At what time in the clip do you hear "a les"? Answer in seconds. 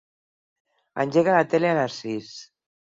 1.75-2.03